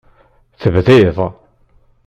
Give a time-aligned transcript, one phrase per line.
[0.61, 1.17] Tebdid.